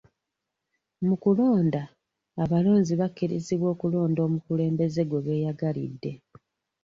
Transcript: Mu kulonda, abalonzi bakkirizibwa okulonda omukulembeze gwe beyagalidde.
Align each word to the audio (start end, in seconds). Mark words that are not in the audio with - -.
Mu 1.07 1.15
kulonda, 1.23 1.81
abalonzi 2.43 2.93
bakkirizibwa 3.01 3.67
okulonda 3.73 4.19
omukulembeze 4.27 5.01
gwe 5.05 5.23
beyagalidde. 5.25 6.11